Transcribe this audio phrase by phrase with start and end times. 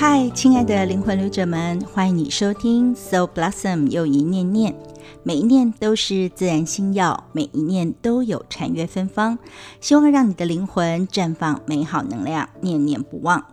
[0.00, 4.72] 嗨，亲爱的灵魂旅者们，欢迎你收听 Soul Blossom 又一念念，
[5.24, 9.40] 每一念都是自然心药，每一念都有禅悦芬芳，
[9.80, 13.44] 希望让你的灵魂绽放美好能量，念念不忘。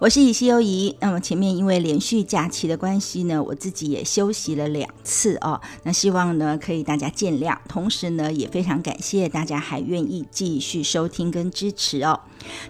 [0.00, 0.94] 我是以西优怡。
[1.00, 5.58] 那么前面因为连续假期的关系呢，我自己也休息了两次哦。
[5.84, 12.20] 那希望呢可以大家见谅，同时呢也非常感谢大家还愿意继续收听跟支持哦。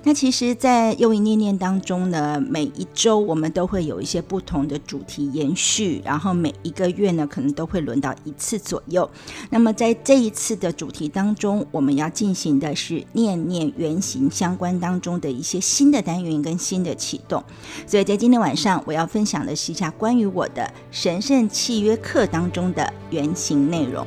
[0.02, 9.08] 那其实，在又一念念当中呢，每一周我们都会有一些不同的主题延续，然后每一个月呢可能都会轮到一次左右。
[9.48, 16.94] 那么在这一次的主题当中，我们要进行的是念念原型相关当中的一些新的单元跟新的。
[16.98, 17.44] 启动，
[17.86, 24.04] 所以在今天晚上，我要分享的是一下关于我的神圣契约课当中的原型内容。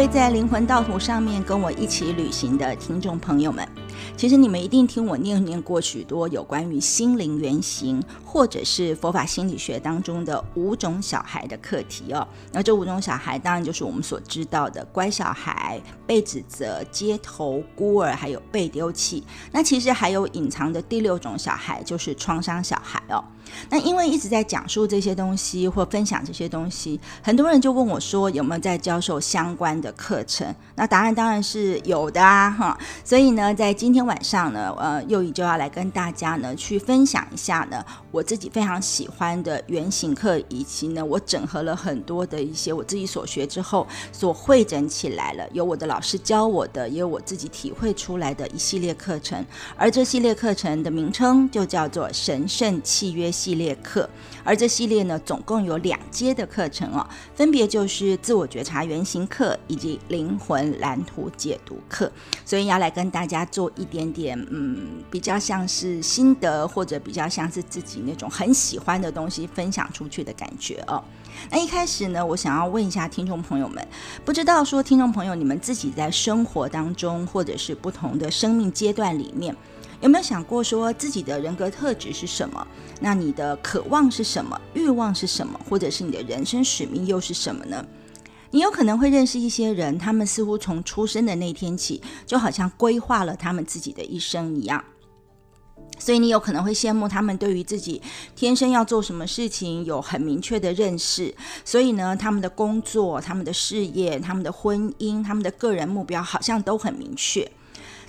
[0.00, 3.68] 会在灵魂道途上面跟我一起旅行的听众朋友们。
[4.16, 12.26] 其实你们一定听我念念过许多有关于心灵原型，或者是佛法心理学当中的五种小孩的课题哦。
[12.52, 19.24] 那这五种小孩当然就是我们所知道的乖小孩、被指责、街头孤儿，还有被丢弃。
[19.52, 23.22] 那其实还有隐藏的第六种小孩，就是创伤小孩哦。
[23.68, 30.54] 那因为一直在讲述这些东西或分享这些东西，很多人就问我说有没有在教授相关的课程？
[30.76, 32.78] 那答案当然是有的啊，哈。
[33.04, 34.00] 所以呢，在今今天。
[34.10, 49.44] 晚上呢，呃，幼仪就要来跟大家呢去分享一下呢，我自己非常喜欢的原型课，以及呢，我整合了很多的一些我自己所学之后所汇整起来了，有我的老师教我的，也有我自己体会出来的一系列课程。
[49.76, 54.08] 而这系列课程的名称就叫做神圣契约系列课。
[54.42, 57.06] 而这系列呢，总共有两阶的课程哦，
[57.36, 62.10] 分别就是自我觉察原型课以及灵魂蓝图解读课。
[62.44, 64.10] 所以要来跟大家做一点。
[64.10, 71.00] 点嗯，比较像是心得，或者比较像是自己那种很喜欢的东西分享出去的感觉哦。
[71.48, 73.86] 那一开始呢，我想要问一下听众朋友们，
[74.24, 79.54] 不知道说听众朋友你们自己在生活当中，或者是不同的生命阶段里面，
[80.00, 82.66] 有没有想过说自己的人格特质是什么？
[83.00, 84.60] 那你的渴望是什么？
[84.74, 85.58] 欲望是什么？
[85.68, 87.86] 或者是你的人生使命又是什么呢？
[88.52, 94.84] 你有可能会认识一些人，他们似乎从出生的那天起，就好像规划了他们自己的一生一样。
[95.98, 98.00] 所以你有可能会羡慕他们对于自己
[98.34, 101.34] 天生要做什么事情有很明确的认识。
[101.64, 107.50] 所以呢，他们的工作、他们的事业、他们的婚姻、他们的个人目标，好像都很明确。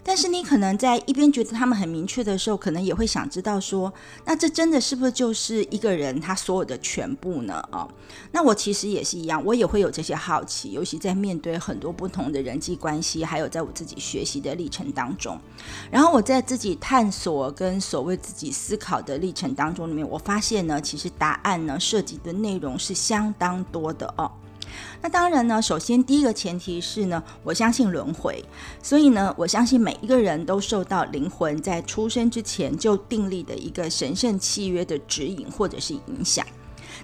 [0.03, 3.93] 但是你可能在一边觉得他们很明确的时候，可能也会想知道说，
[4.25, 7.63] 那这真的是不是就是一个人他所有的全部呢？
[7.71, 7.87] 哦，
[8.31, 15.39] 那我其实也是一样，我也会有这些好奇，尤其在面对很多不同的人际关系，还有在我自己学习的历程当中，
[15.91, 24.31] 然后我在自己探索跟所谓自己思考的历程当中里面，我发现呢，其实答案呢涉及的内容是相当多的哦。
[25.01, 28.43] 那当然呢，首先第一个前提是呢，我相信轮回，
[28.81, 36.45] 所以呢，我相信每一个人都受到灵魂在出生之前就订立的一个神圣契约的指引或者是影响。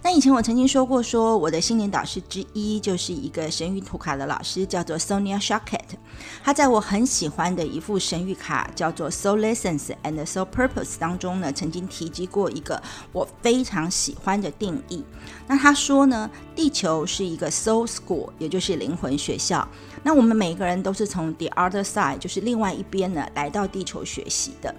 [0.03, 5.97] 那以前我曾经说过，说我的心灵导师之一就是一个神谕图卡的老师，叫做 Sonia Shockett。
[6.43, 12.81] 他在我很喜欢的一副神谕卡叫做 Soul Lessons and Soul Purpose 当中呢，曾经提及过一个
[13.11, 15.03] 我非常喜欢的定义。
[15.47, 19.67] 那他说呢，地球是一个 Soul School，也就是灵魂学校。
[20.03, 24.73] 那我们每个人都是从 the other side，就是另外一边呢，来到地球学习的。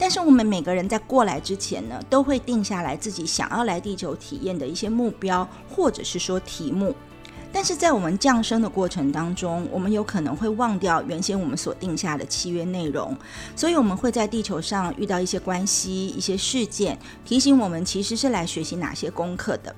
[0.00, 6.94] 但是我们每个人在过来之前呢，都会定下来自己想要来地球体验的一些目标，或者是说题目。
[7.52, 13.14] 但是在我们降生的过程当中，我们有可能会忘掉原先我们所定下的契约内容，
[13.54, 19.74] 所以我们会在地球上遇到一些关系、一些事件，提醒我们其实是来学习哪些功课的。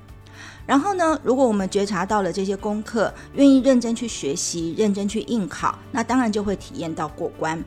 [0.65, 7.61] 然后呢，如果我们觉察到了这些功课，愿意认真去学习、认真去应考，那当然就会体验到过关。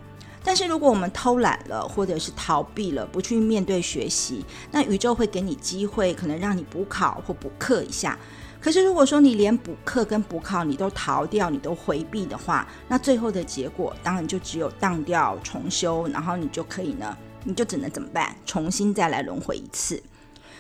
[0.47, 8.17] 但是如果我们偷懒了，或者是逃避了，不去面对学习，那宇宙会给你机会，可能让你补考或补课一下。
[8.61, 18.37] 可是如果说你连补课跟补考你都逃掉，你都回避的话，那最后的结果当然就只有当掉重修，然后你就可以呢，你就只能怎么办？
[18.47, 20.01] 重新再来轮回一次。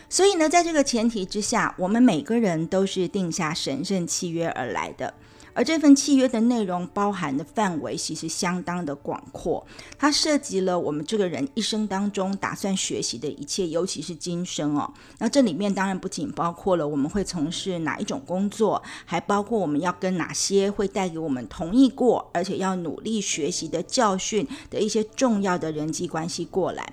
[0.09, 5.15] 所以呢，在这个前提之下，我们每个人都是定下神圣契约而来的。
[5.56, 9.67] 而这份契约的内容包含的范围其实相当的广阔，
[9.99, 14.93] 它涉及了我们这个人一生当中打算学习的一切，尤其是今生哦。
[15.17, 26.93] 那这里面当然不仅包括了我们会从事哪一种工作，还包括我们要跟哪些会带给我们同意过，而且要努力学习的教训的一些重要的人际关系过来。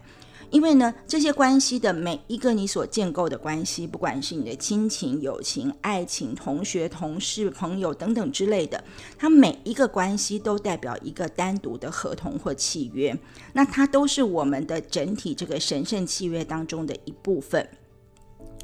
[0.53, 8.81] 因为呢，这些关系的每一个你所建构的关系，不管是你的亲情、友情、爱情、同学、同事、朋友等等之类的，
[9.17, 13.17] 它每一个关系都代表一个单独的合同或契约，
[13.53, 17.67] 那它都是我们的整体这个神圣契约当中的一部分。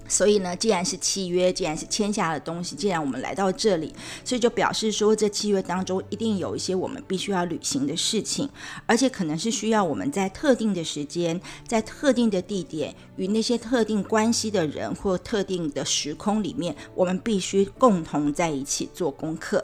[0.10, 3.94] 所以呢，既然是契约，既然是签下的东西，既然我们来到这里，
[4.26, 8.50] 所以就表示说，这契约当中一定有一些我们必须要履行的事情，
[8.86, 19.64] 而且可能是需要我们在特定的时间，在特定的地点，与那些特定关系的人或特定的时空里面，我们必须共同在一起做功课。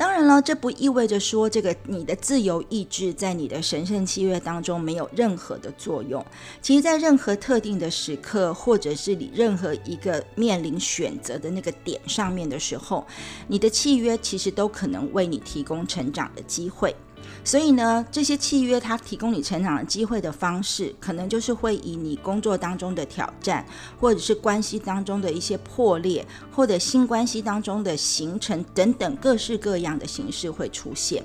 [0.00, 6.24] 当然了，这不意味着说这个你的自由意志在你的神圣契约当中没有任何的作用。
[6.62, 13.06] 其实，在任何特定的时刻，或者是你任何一个面临选择的那个点上面的时候，
[13.46, 16.96] 你的契约其实都可能为你提供成长的机会。
[17.42, 23.64] 所以呢，这些契约它提供你成长的机会的方式，可能就是会以你工作当中的挑战，
[23.98, 31.24] 或者是关系当中的一些破裂，或者新关系当中的形成等等各式各样的形式会出现。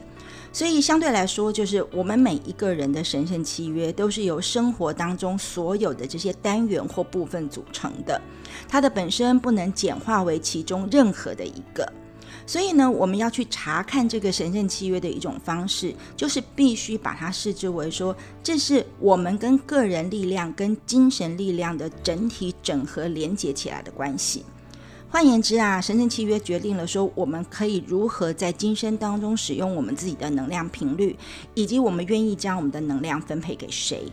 [0.51, 8.19] 所以相对来说，就是我们每一个人的神圣契约，都是由生活当中所有的这些单元或部分组成的，
[8.67, 11.85] 它的本身不能简化为其中任何的一个。
[12.47, 24.45] 所以呢，我们要去查看这个神圣契约的一种方式，就是必须把它视之为说，这是我们跟个人力量、跟精神力量的整体整合连接起来的关系。
[25.09, 31.15] 换言之啊，神圣契约决定了说，我们可以如何在今生当中使用我们自己的能量频率，
[31.53, 34.03] 以及我们愿意将我们的能量分配给谁。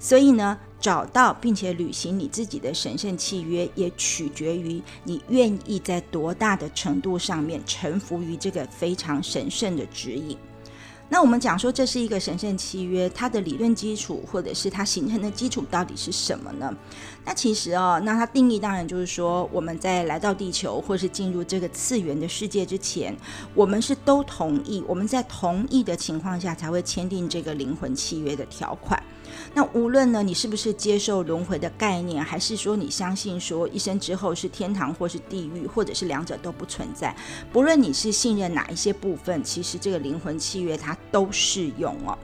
[0.00, 0.58] 所以呢。
[0.80, 10.38] 找到并且履行你自己的神圣契约，也取决于你愿意在多大的程度上面臣服于这个非常神圣的指引。
[11.10, 16.74] 那我们讲说这是一个神圣契约，它的理论基础或者是它形成的基础到底是什么呢？
[17.26, 23.14] 那其实哦，那它定义当然就是说，我们在来到地球或是进入这个次元的世界之前，
[23.54, 28.98] 我们是都同意，我们在同意的情况下才会签订这个灵魂契约的条款。
[29.54, 37.14] 那无论呢，你是不是接受轮回的概念，还是说你相信说一生之后是天堂或是地狱，或者是两者都不存在，
[37.52, 42.16] 不论你是信任哪一些部分，其实这个灵魂契约它都适用哦。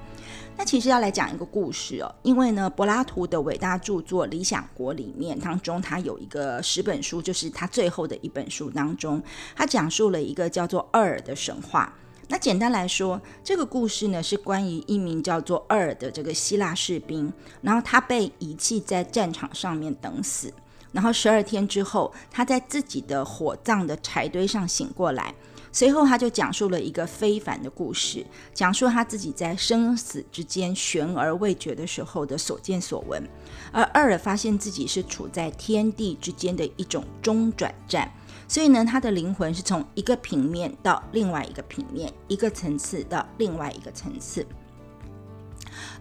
[0.58, 9.23] 那其实要来讲一个故事哦，因为呢，柏拉图的伟大著作《理想国》里面当中，他有一个十本书，就是他最后的一本书当中，
[9.55, 11.93] 他讲述了一个叫做厄尔的神话。
[12.28, 17.32] 那简单来说，这个故事呢是关于一名叫做厄尔的这个希腊士兵，
[17.62, 20.52] 然后他被遗弃在战场上面等死，
[20.90, 25.32] 然后十二天之后，他在自己的火葬的柴堆上醒过来，
[25.70, 33.22] 随后他就讲述了一个非凡的故事，讲述他自己在生死之间悬而未决的时候的所见所闻，
[33.70, 38.12] 而厄尔发现自己是处在天地之间的一种中转站。
[38.48, 44.46] 所以呢，他的灵魂是从一个平面到另外一个平面，一个层次到另外一个层次。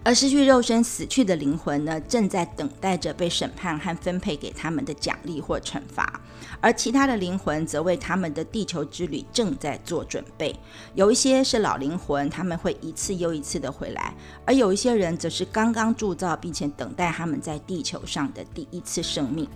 [0.02, 6.20] 而失去肉身死去的灵魂呢，正在等待着被审判和分配给他们的奖励或惩罚。
[6.60, 10.54] 而其他的灵魂则为他们的地球之旅正在做准备。
[10.94, 14.14] 有一些是老灵魂，他们会一次又一次的回来；
[14.46, 19.46] 而有一些人则是刚刚铸造，并且等待他们在地球上的第一次生命。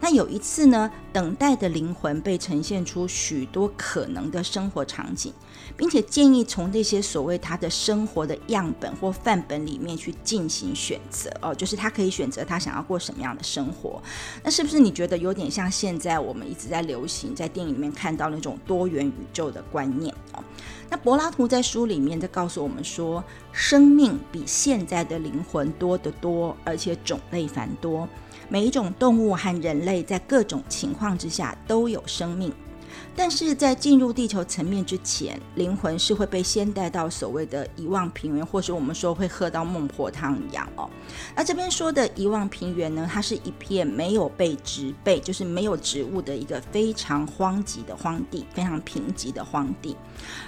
[0.00, 5.32] 那有一次呢，等待的灵魂被呈现出许多可能的生活场景，
[5.76, 14.02] 并且建议从这些所谓他的生活的样本或范本里面去进行选择哦，就是他可以选择他想要过什么样的生活。
[14.42, 20.42] 那是不是你觉得有点像现在我们一直在流行在电影里面看到那种多元宇宙的观念哦？
[20.88, 28.08] 那柏拉图在书里面在告诉我们说，生命比现在的灵魂多得多，而且种类繁多。
[28.50, 32.52] 每一种动物和人类在各种情况之下都有生命，
[33.14, 40.90] 但是在进入地球层面之前，灵魂是会被先带到所谓的遗忘平原，或者我们说会喝到孟婆汤一样哦。
[41.36, 49.96] 那这边说的遗忘平原呢，它是一片没有被植被，就是没有植物的一个非常荒瘠的荒地，非常贫瘠的荒地。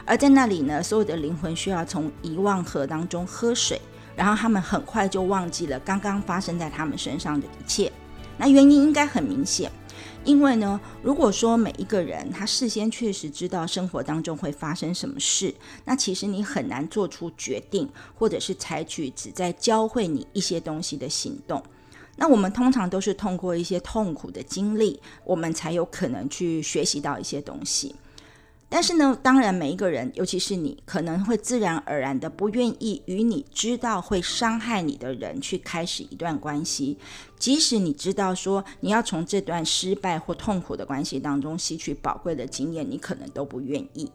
[0.04, 3.80] 而在那里呢，所有的灵魂需要从遗忘河当中喝水。
[4.16, 7.90] 然后他们很快就忘记了刚刚发生在他们身上的一切。
[8.38, 9.70] 那原因应该很明显，
[10.24, 15.54] 因为呢，如果说每一个人他事先确实知道生活当中会发生什么事，
[15.84, 17.88] 那其实你很难做出决定，
[18.18, 21.62] 或者是采取只在教会你一些东西的行动。
[22.16, 27.94] 那我们通常都是通过一些痛苦的经历，我们才有可能去学习到一些东西。
[28.74, 36.96] 但是呢，当然每一个人，尤其是你，可能会自然而然的不愿意与你知道会伤害你的人去开始一段关系，
[37.38, 44.10] 即使你知道说你要从这段失败或痛苦的关系当中吸取宝贵的经验，你可能都不愿意。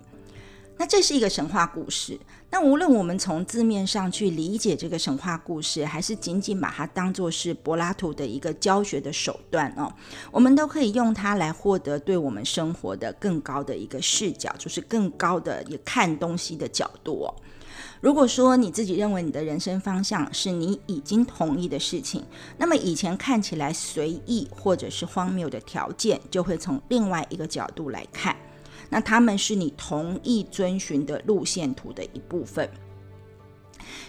[0.78, 2.20] 那这是一个神话故事。
[2.50, 9.92] 那无论我们从字面上去理解这个神话故事，还是仅仅把它当做是柏拉图的一个教学的手段哦，
[10.32, 17.36] 我们都可以用它来获得对我们生活的更高的一个视角，就是更高的也看东西的角度哦。
[18.00, 22.24] 如果说你自己认为你的人生方向是你已经同意的事情，
[22.58, 28.36] 那么以前看起来随意或者是荒谬的条件，就会从另外一个角度来看。
[28.90, 32.70] 那他们是你同意遵循的路线图的一部分，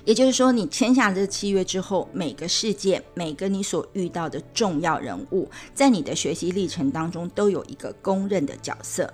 [0.04, 9.12] 也就是说，你签下这契约之后，每个事件、每个你所遇到的重要人物，在你的学习历程当中都有一个公认的角色。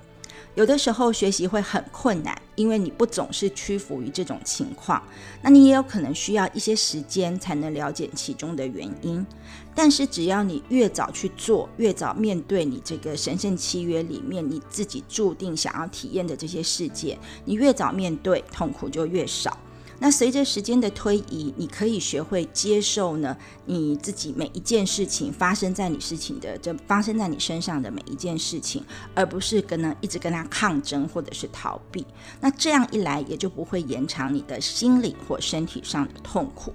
[0.55, 5.03] 有的时候学习会很困难，因为你不总是屈服于这种情况，
[5.43, 9.27] 那你也有可能需要一些时间才能了解其中的原因。
[9.75, 19.59] 但是只要你越早去做，越早面对你这个神圣契约里面你自己注定想要体验的这些世界，你越早面对，痛苦就越少。
[19.99, 23.37] 那随着时间的推移，你可以学会接受呢，
[23.67, 28.85] 你自己每一件事情发生在你事情的就发生在你身上的每一件事情，
[29.15, 32.05] 而不是跟呢一直跟他抗争或者是逃避。
[32.41, 36.75] 那这样一来，也就不会延长你的心理或身体上的痛苦。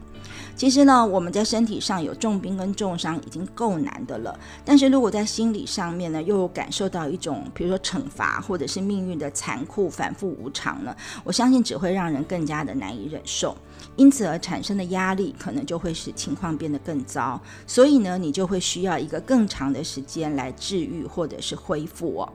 [0.55, 13.55] 其实呢，我们在身体上有重病跟重伤已经够难的了，但是如果在心理上面呢，又感受到一种比如说惩罚或者是命运的残酷、反复无常呢，我相信只会让人更加的难以忍受，
[13.95, 22.33] 因此而产生的压力可能就会使情况变得更糟，所以呢，你就会需要一个更长的时间来治愈或者是恢复哦。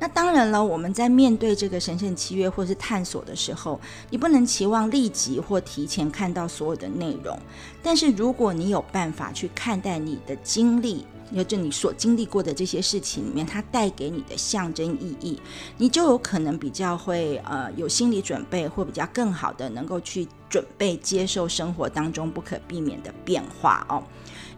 [0.00, 7.36] 那当然了，我们在面对这个神圣契约或是探索的时候，你不能期望立即或提前看到所有的内容。
[7.82, 15.38] 但是如果你有办法去看待你的经历，也就你所经历过的这些事情里面，它带给你的象征意义，
[15.76, 24.02] 你就有可能比较会呃有心理准备，或比较更好的能够去准备接受生活当中不可避免的变化哦。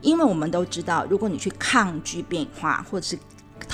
[0.01, 3.19] 因为我们都知道，如果你去抗拒变化，或者是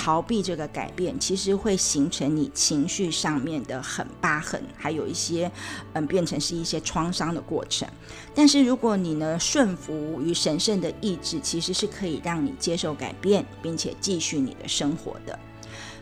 [0.07, 5.51] 逃避这个改变，其实会形成你情绪上面的很疤痕，还有一些
[5.91, 7.85] 嗯，变成是一些创伤的过程。
[8.33, 15.37] 但是如果你呢顺服于神圣的意志，其实是可以让你接受改变，并且继续你的生活的。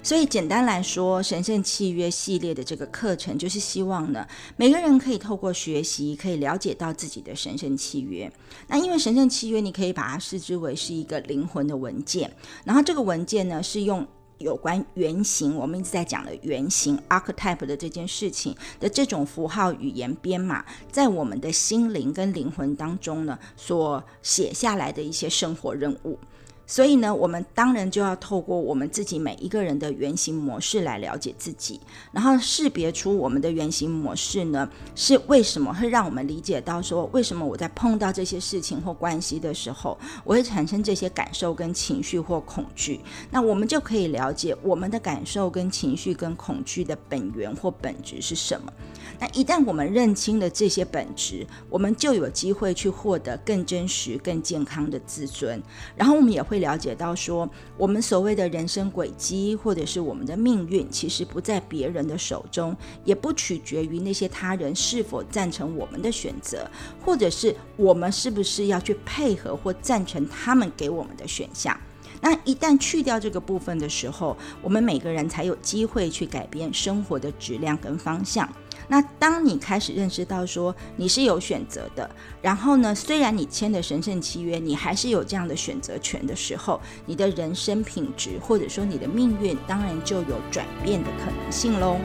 [0.05, 4.23] 所以简单来说，神圣契约系列的这个课程，就是希望呢，
[4.55, 8.31] 每个人可以透过学习，可以了解到自己的神圣契约。
[8.67, 12.31] 那因为神圣契约，你可以把它视之为是一个灵魂的文件。
[12.63, 14.05] 然后这个文件呢，是用
[14.37, 26.19] 有关原型，我们一直在讲的原型 （archetype） 的这件事情的这种符号语言编码，在我们的心灵跟灵魂当中呢，所写下来的一些生活任务。
[26.67, 31.79] 所以呢，我们当然就要透过我们自己每一个人的原型模式来了解自己，
[32.11, 42.99] 然后识别出我们的原型模式呢是为什么会让我们理解到说，为什么我在碰到这些事情或关系的时候，我会产生这些感受跟情绪或恐惧。
[43.29, 48.73] 那我们就可以了解我们的感受跟情绪跟恐惧的本源或本质是什么。
[49.19, 55.61] 那一旦我们认清了这些本质，我们就有机会去获得更真实、更健康的自尊。
[55.95, 66.69] 然后我们也会了解到，说我们所谓的人生轨迹，或者是我们的命运，其实不在别人的手中，也不取决于那些他人是否赞成我们的选择，
[67.03, 71.77] 或者是我们是不是要去配合或赞成他们给我们的选项。
[72.21, 78.49] 那一旦去掉这个部分的时候，我们每个人才有机会去改变生活的质量跟方向。
[78.87, 82.09] 那当你开始认识到说你是有选择的，
[82.41, 91.97] 然后呢，虽然你签的神圣契约，你还是有这样的选择权的时候，你的人生品质或者说你的命运，当然就有转变的可能性喽。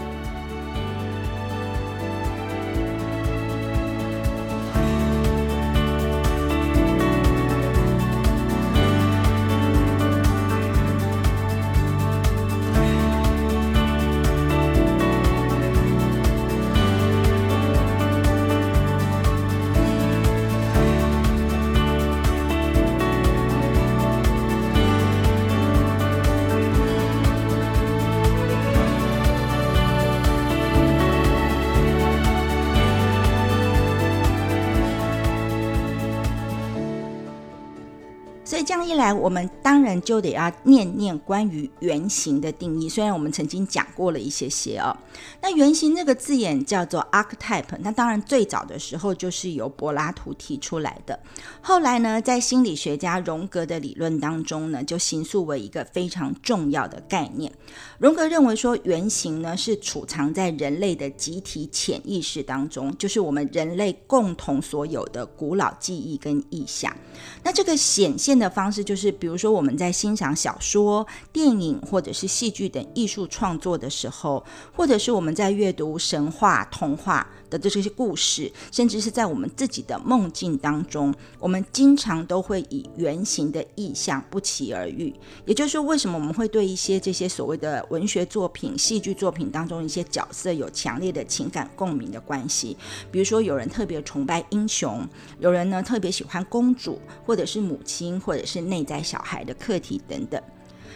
[39.17, 42.89] 我们当然就得要念念关于原型的定义。
[42.89, 44.97] 虽然我们曾经讲过了一些些哦，
[45.41, 51.19] 那原型这个字眼叫做 archetype，那当然最早的时候就是由柏拉图提出来的。
[51.61, 57.53] 后来呢，在心理学家荣格的理论当中呢，就形塑为一个非常重要的概念。
[57.99, 66.95] 荣格认为说，原型呢是储藏在人类的集体潜意识当中，就是我们人类共同所有的古老记忆跟意象。
[67.43, 74.45] 那这个显现的方式，就是是比如说我们在欣赏小说、电影或者是戏剧等艺术创作的时候，
[74.77, 77.27] 或者是我们在阅读神话、童话。
[77.59, 85.15] 的这些故事，甚至是在我们自己的梦境当中，我们经常都会以原型的意象不期而遇。
[85.45, 92.77] 也就是说，为什么我们会对一些这些所谓的文学作品、戏剧作品当中一些角色有强烈的情感共鸣的关系？
[93.11, 95.07] 比如说，有人特别崇拜英雄，
[95.39, 100.41] 有人呢特别喜欢公主，或者是母亲，或者是内在小孩的课题等等。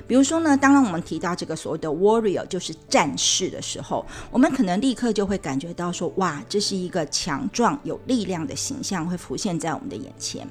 [0.06, 10.46] 比如说呢，当然我们提到这个所谓的 warrior，就是战士的时候，我们可能立刻就会感觉到说，哇，这是一个强壮有力量的形象会浮现在我们的眼前。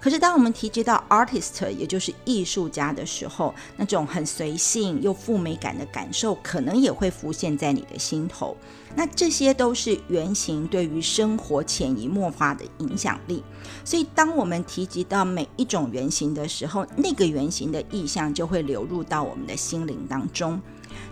[0.00, 8.56] 可是当我们提及到 artist，也就是艺术家的时候，那种很随性又富美感的感受，可能也会浮现在你的心头。
[8.94, 13.42] 那这些都是原型对于生活潜移默化的影响力。
[13.84, 20.60] 所以，当我们提及到每一种原型的时候，那个原型的意象就会流入到我们的心灵当中。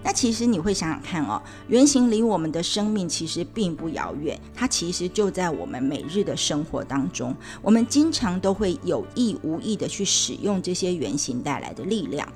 [0.03, 7.35] 那其实你会想想看哦，原型离我们的生命其实并不遥远，它其实就在我们每日的生活当中。
[7.61, 12.27] 我们经常都会有意无意的去使用这些原型带来的力量。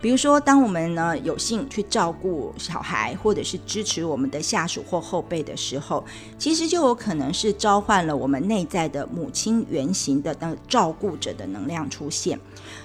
[0.00, 6.04] 比如说，当我们呢有幸去照顾小孩，或者是支持我们的下属或后辈的时候，
[6.38, 12.38] 其实就有可能是召唤了我们内在的母亲原型的那照顾者的能量出现。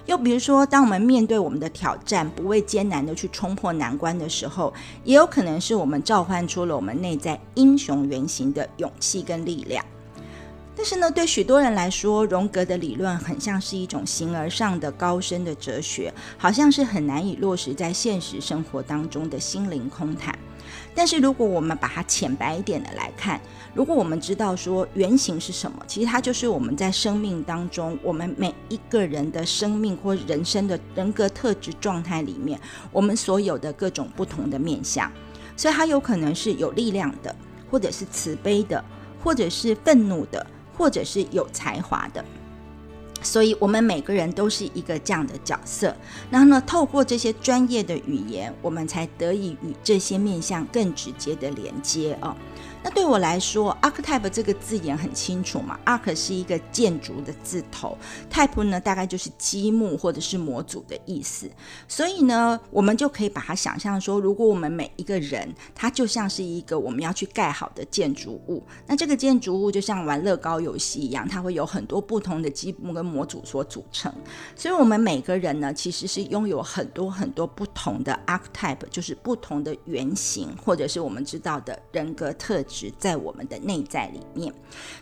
[0.06, 9.84] 又比如说，当我们面对我们的挑战，不畏艰难的去冲破难关的时候，也有可能是我们召唤出了我们内在英雄原型的勇气跟力量。
[10.74, 20.38] 但是呢，对许多人来说，荣格的理论很像是一种形而上的高深的哲学，好像是很难以落实在现实生活当中的心灵空谈。
[20.96, 23.40] 但是如果我们把它浅白一点的来看，
[23.74, 32.60] 如果我们知道说原型是什么，其实它就是我们在生命当中，我们每一个人的生命或人生的人格特质状态里面，
[32.92, 35.12] 我们所有的各种不同的面相。
[35.56, 37.36] 所以它有可能是有力量的，
[37.70, 38.84] 或者是慈悲的，
[39.22, 40.46] 或者是愤怒的。
[40.82, 42.26] 或者是有才华的，
[43.22, 45.96] 所以我们每个人都是一个这样的角色。
[46.32, 52.36] 然后呢，透过这些专业的语言，我们才得以与这些面向更直接的连接哦。
[52.84, 57.96] 那对我来说，archetype 这个字眼很清楚嘛，arch 是一个建筑的字头
[58.32, 61.48] ，type 呢大概就是积木或者是模组的意思，
[61.88, 74.12] 所以呢，我们就可以把它想象说，如果我们每一个人，他就像是一个我们要去盖好的建筑物，那这个建筑物就像玩乐高游戏一样，它会有很多不同的积木跟模组所组成，
[74.56, 82.66] 所以我们每个人呢，其实是拥有很多很多不同的 archetype，就是不同的原型，或者是我们知道的人格特。
[82.98, 84.54] 在我们的内在里面，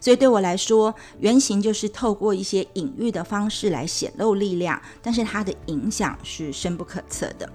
[0.01, 7.49] 所以对我来说，原型就是透过一些隐喻的方式来显露力量，但是它的影响是深不可测的。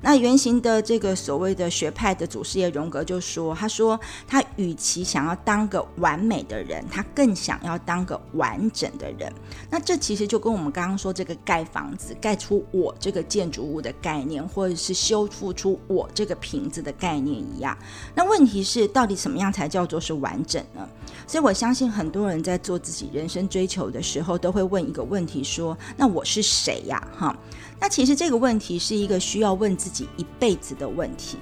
[0.00, 9.32] 那原型的这个所谓的学派的祖师爷荣格就说：“他说他与其想要当个完美的人，他更想要当个完整的人。
[9.68, 17.76] 那这其实就跟我们刚刚说这个盖房子、盖出我这个建筑物的概念，或者是修复出我这个瓶子的概念一样。
[18.14, 20.88] 那问题是，到底什么样才叫做是完整呢？
[21.26, 27.06] 所以我相信很多人在做自己人生追求的时候，都会问一个问题：说那我是谁呀？
[27.16, 27.36] 哈。”
[27.80, 31.38] 那其实这个问题是一个需要问自己一辈子的问题。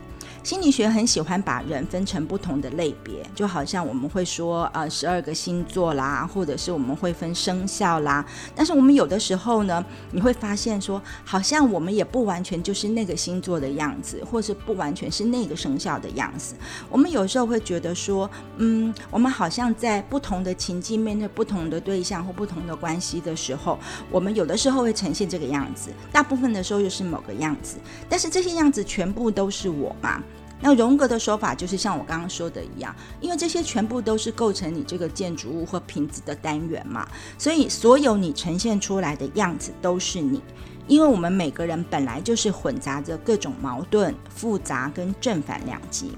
[0.47, 8.25] 心理学很喜欢把人分成不同的类别，就好像我们会说，呃，十二个星座啦，或者是我们会分生肖啦。
[8.55, 16.55] 但是我们有的时候呢，你会发现说，好像我们也不完全就是那个星座的样子，或是不完全是那个生肖的样子。
[16.89, 23.77] 我们有时候会觉得说，嗯，我们好像在不同的情境面对不同的对象或不同的关系的时候，
[24.13, 27.79] 我们有的时候会呈现这个样子，大部分的时候又是某个样子。
[28.09, 30.23] 但是这些样子全部都是我吗？
[30.61, 37.07] 那荣格的说法就是像我刚刚说的一样，因为这些全部都是构成你这个建筑物或瓶子的单元嘛，
[37.39, 40.43] 所以所有你呈现出来的样子都是你。
[40.89, 46.13] 因为我们每个人本来就是混杂着各种矛盾、复杂跟正反两极，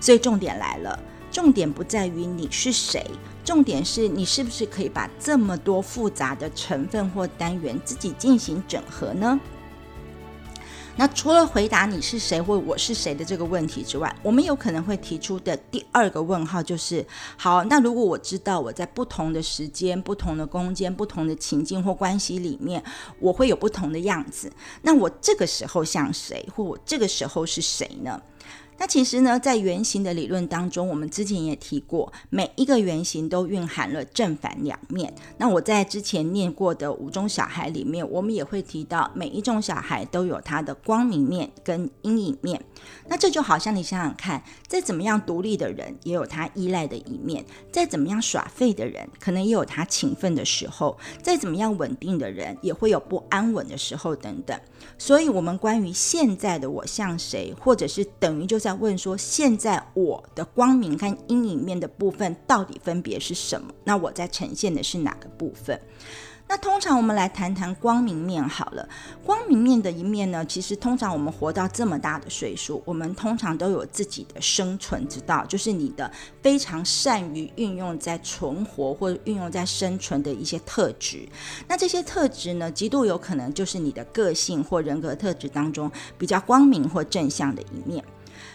[0.00, 0.98] 所以重点来了。
[1.30, 3.04] 重点不在于你是谁，
[3.44, 9.40] 重点是你是不是可以把这么多复杂的成分或单元自己进行整合呢？
[10.96, 17.04] 那除了回答你是谁或我是谁的这个问题之外，我们有可能会提出的第二个问号就是：
[17.36, 22.82] 好，那如果我知道我在不同的时间、不同的空间、不同的情境或关系里面，
[23.18, 24.52] 我会有不同的样子，
[24.82, 28.20] 那我这个时候像谁，或我这个时候是谁呢？
[28.78, 35.14] 那其实呢，在原型的理论当中，我们之前也提过，每一个原型都蕴含了正反两面。
[35.38, 42.60] 那我在之前念过的五种小孩里面，我们也会提到，每一种小孩都有他的光明面跟阴影面。
[43.06, 54.58] 那这就好像你想想看，再怎么样独立的人，也有他依赖的一面；再怎么样耍废的人，可能也有他勤奋的时候；再怎么样稳定的人，也会有不安稳的时候等等。
[54.98, 63.74] 所以，我们关于现在的我像谁，或者是等于就在问说，现在我的光明跟阴影面的部分到底分别是什么？
[63.82, 65.76] 那我在呈现的是哪个部分？
[66.46, 68.88] 那通常我们来谈谈光明面好了。
[69.24, 76.08] 光明面的一面呢，其实通常我们活到这么大的岁数，我们通常都有自己的生存之道，就是你的
[76.40, 81.28] 非常善于运用在存活或者运用在生存的一些特质。
[81.66, 88.04] 那这些特质呢，极度有可能就是你的个性或人格特质当中比较光明或正向的一面。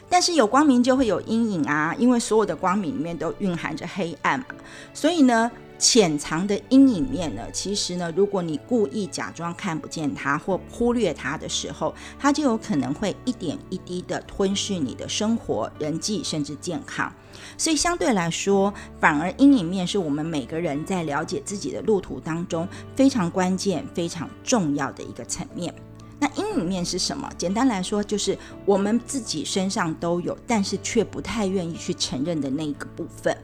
[0.09, 4.45] 但是有光明就会有阴影啊，因为所有的光明里面都蕴含着黑暗嘛，
[4.93, 5.51] 所以呢。
[5.79, 7.43] 潜藏的阴影面呢？
[7.53, 17.13] 其实呢，如果你故意假装看不见它或忽略它的时候，它就有可能会一点一滴的吞噬你的生活、人际甚至健康。
[17.59, 25.71] 所以相对来说，反而阴影面是我们每个人在了解自己的路途当中非常关键、非常重要的一个层面。
[26.19, 27.29] 那阴影面是什么？
[27.37, 33.37] 简单来说，就是我们自己身上都有，但是却不太愿意去承认的那一个部分。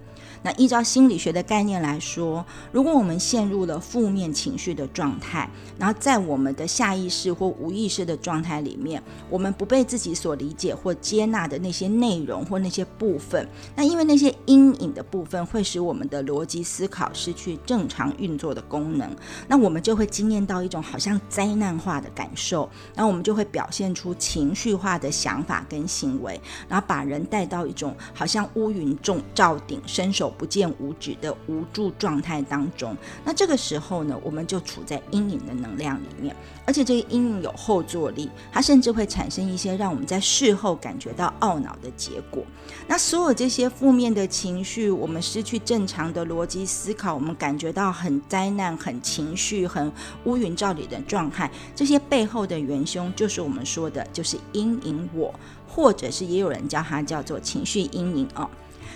[0.44, 19.10] 那依照心理学的概念来说，如果我们陷入了负面情绪的状态，然后在我们的下意识或无意识的状态里面，我们不被自己所理解或接纳的那些内容或那些部分，那因为那些阴影的部分会使我们的逻辑思考失去正常运作的功能，
[19.48, 30.33] 那我们就会经验到一种好像灾难化的感受，然后我们就会表现出情绪化的想法跟行为，然后把人带到一种好像乌云重罩顶，伸手。
[30.38, 42.44] 不见五指的无助状态当中，那这个时候呢，我们就处在阴影的能量里面，而且这个阴影有后坐力，它甚至会产生一些让我们在事后感觉到懊恼的结果。
[42.88, 49.92] 那所有这些负面的情绪，我们失去正常的逻辑思考，我们感觉到很灾难、很情绪、很
[50.26, 55.34] 乌云罩里的状态，这些背后的元凶就是我们说的，就是阴影我，
[55.68, 58.50] 或者是也有人叫它叫做情绪阴影哦。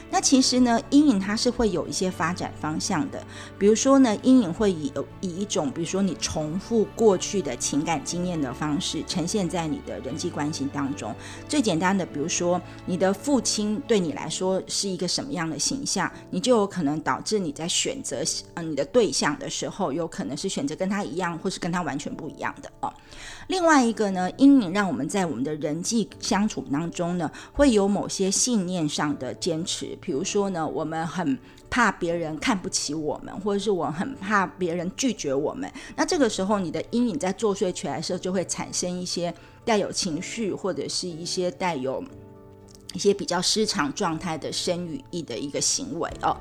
[0.10, 3.22] 那其实呢，阴影它是会有一些发展方向的。
[3.60, 4.92] 比如说呢，阴影会以
[5.22, 11.14] 以一种，比如说你重复过去的情感经验的方式，呈现在你的人际关系当中。
[11.48, 18.24] 最简单的，比如说你的父亲对你来说是一个什么样的形象，你就有可能导致你在选择
[18.56, 22.94] 嗯你的对象的时候，有可能是选择跟他一样，或是跟他完全不一样的哦。
[23.48, 29.98] 另外一个呢，阴影让我们在我们的人际相处当中呢，会有某些信念上的坚持。
[30.02, 31.38] 比如说呢，我们很
[31.70, 35.72] 怕别人看不起我们，或者是我很怕别人拒绝我们。
[35.96, 39.34] 那这个时候，你的阴影在作祟起来的时候，就会产生一些
[39.64, 42.04] 带有情绪，或者是一些带有。
[42.94, 46.36] 一些比较失常状态的生与意的一个行为哦。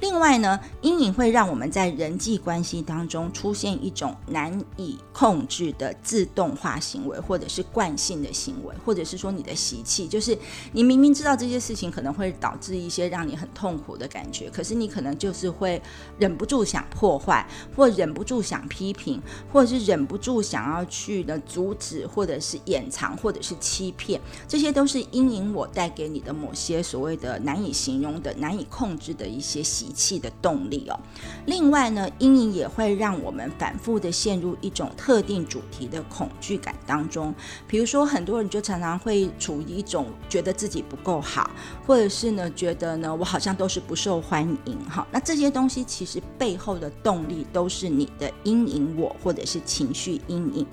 [0.00, 10.36] 另外呢，阴影会让我们在人际关系当中出现一种难以控制的自动化行为，或者是惯性的行为，或者是说你的习气，就是
[10.72, 15.80] 你明明知道这些事情可能会导致一些让你很痛苦的感觉，可是你可能就是会
[16.18, 19.20] 忍不住想破坏，或忍不住想批评，
[19.52, 26.10] 或者是忍不住想要去的阻止，或者是掩藏，或者是欺骗，这些都是阴影我带给。
[26.10, 30.98] 你的某些所谓的难以形容的、难以控制的一些习气的动力哦。
[31.46, 37.32] 另外呢，阴影也会让我们反复的陷入一种特定主题的恐惧感当中。
[37.68, 41.48] 比如说，很多人就常常会处于一种觉得自己不够好，
[41.86, 44.76] 或者是呢，觉得呢，我好像都是不受欢迎。
[44.88, 50.66] 哈，那这些东西其实背后的动力都是你的阴影我，或者是情绪阴影。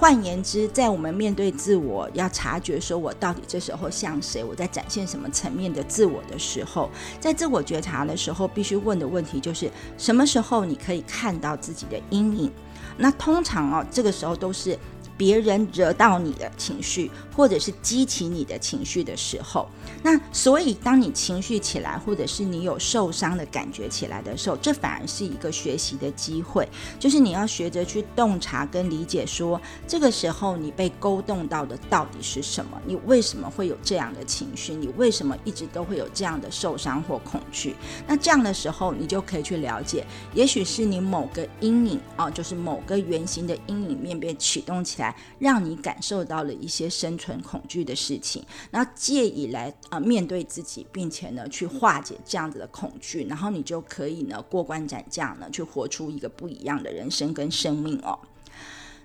[0.00, 6.88] 换言之，在我们面对自我，要察觉说我到底这时候像谁，我在展现什么层面的自我的时候，
[7.20, 12.50] 在自我觉察的时候，必须问的问题就是什么时候你可以看到自己的阴影？
[12.96, 14.74] 那通常哦，这个时候都是
[15.20, 19.68] 别人惹到你的情绪，或者是激起你的情绪的时候，
[20.02, 26.66] 那所以当你情绪起来，或者是你有受伤的感觉起来的时候，这反而是一个学习的机会，
[26.98, 32.80] 就是你要学着去洞察跟理解，说这个时候你被勾动到的到底是什么？
[32.86, 34.72] 你为什么会有这样的情绪？
[34.72, 37.76] 你为什么一直都会有这样的受伤或恐惧？
[38.06, 45.09] 那这样的时候，你就可以去了解，也许是你某个阴影啊，就是某个圆形的阴影面被启动起来。
[45.38, 58.18] 让你感受到了一些生存恐惧的事情，然后借以来啊面对自己，并且呢去化解这样子的恐惧，然后你就可以呢过关斩将呢，去活出一个不一样的人生跟生命哦。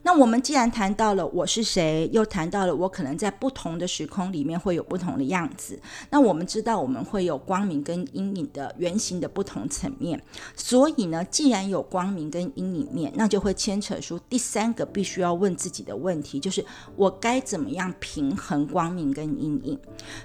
[0.05, 5.79] 那我们既然谈到了我是谁，又谈到了我可能在不同的时空里面会有不同的样子，
[6.11, 10.21] 那我们知道我们会有光明跟阴影的原型的不同层面，
[10.55, 16.63] 所以呢，既然有光明跟阴影面，那就会牵扯出第三个必须要问自己的问题，就是
[16.95, 19.79] 我该怎么样平衡光明跟阴影？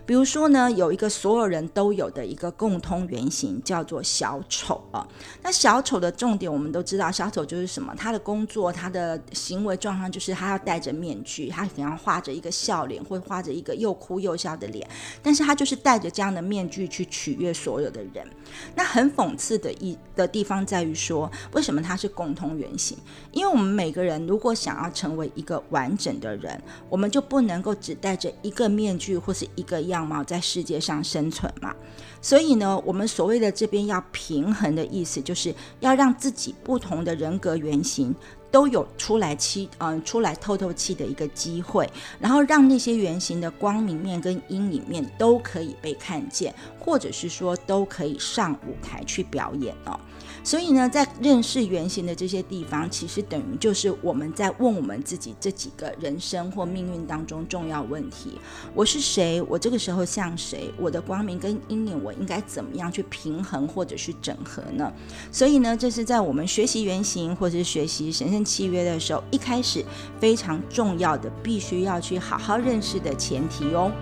[0.04, 5.08] 比如说呢，有一个所有人都有的一个共通原型叫做小丑啊。
[5.42, 7.94] 那小丑的重点我们都知道，小丑就是什么？
[7.96, 9.69] 他的工作，他的行为。
[9.76, 14.88] 状况就是他要戴着面具，他可能要画着一个笑脸，或画着一个又哭又笑的脸，
[15.22, 18.26] 但是他就是戴着这样的面具去取悦所有的人。
[18.74, 22.96] 那很讽刺的一的地方在于说，为什么他是共通原型？
[23.32, 31.74] 因为我们每个人如果想要成为一个完整的人，我们就不能够只戴着一个面具或是一个样貌在世界上生存嘛。
[32.22, 38.14] 所以呢，我们所谓的这边要平衡的意思，就是要让自己不同的人格原型。
[38.50, 50.00] 都有出来气，嗯，出来透透气的一个机会，然后让那些圆形的光明面跟阴影面都可以被看见，或者是说都可以上舞台去表演哦。
[50.42, 58.38] 所以呢，在认识原型的这些地方，其实等于就是我们在问我们自己这几个人生或命运当中重要问题：
[58.74, 59.42] 我是谁？
[59.42, 60.72] 我这个时候像谁？
[60.78, 64.90] 我的光明跟阴影，我应该怎么样去平衡或者是整合呢？
[65.30, 69.84] 所以呢，这是在我们学习原型或者是学习神圣契约的时候，一开始
[70.18, 73.92] 非常重要的，必须要去好好认识的前提哦。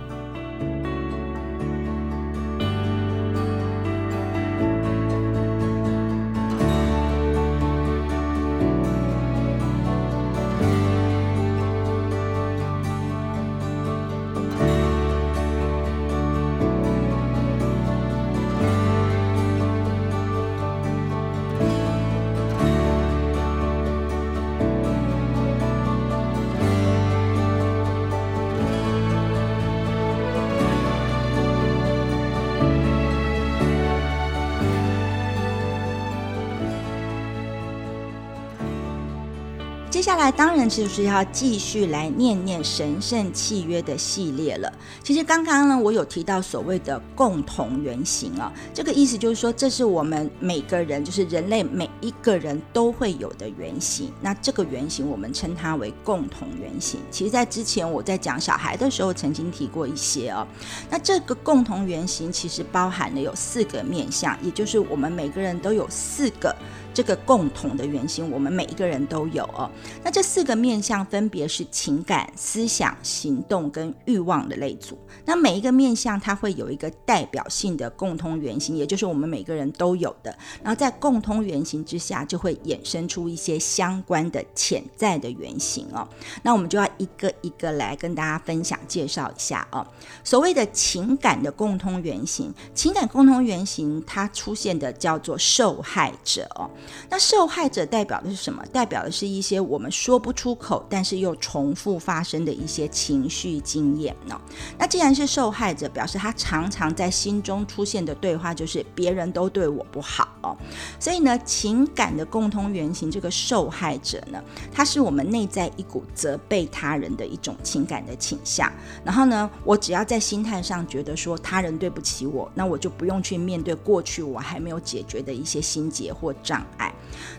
[40.29, 44.71] 来当然就是要继续来念念神圣契约的系列了。
[45.03, 54.13] 其实刚刚呢，我有提到所谓的共同原型啊，这个意思就是说，这是我们每个人，就是人类每一个人都会有的原型。
[54.21, 57.01] 那这个原型我们称它为共同原型。
[57.11, 60.47] 其实，在之前我在讲小孩的时候，曾经提过一些哦。
[60.91, 66.55] 那这个共同原型其实包含了有四个面向，也就是我们每个人都有四个。
[66.99, 69.71] 这个共同的原型，我们每一个人都有哦。
[70.03, 74.99] 那这四个面相分别是情感、思想、行动跟欲望的类组。
[75.25, 80.37] 那每一个面相，它会有一个代表性的共通原型，也就是我们每个人都有的。
[80.61, 86.05] 然后在共通原型之下，就会衍生出一些相关的潜在的原型哦。
[86.43, 89.87] 那我们就要一个一个来跟大家分享介绍一下哦。
[90.25, 96.69] 所谓的情感的共通原型，情感共通原型它出现的叫做受害者哦。
[97.09, 98.65] 那受害者代表的是什么？
[98.73, 104.41] 代表的是一些我们说不出口，但是又重复发生的一些情绪经验呢。
[104.79, 110.57] 那既然是受害者，表示他常常在心中出现的对话就是别人都对我不好哦。
[111.01, 118.71] 所以呢，情感的共通原型，这个受害者呢，它是我们内在一股责备他人的一种情感的倾向。
[119.05, 126.93] 然后呢，我只要在心态上觉得说他人对不起我，那我就不用去面对过去我还没有解决的一些心结或障碍。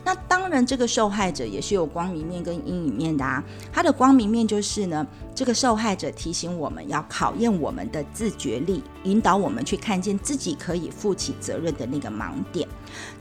[0.03, 3.43] 那当然，这个受害者也是有光明面跟阴影面的啊。
[3.71, 12.67] 他的光明面就是呢，这个受害者提醒我们要考验我们的自觉力，引导我们去看见自己可以负起责任的那个盲点。